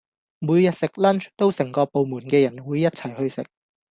[0.39, 3.45] 每日食 lunch 都成個部門嘅人會一齊去食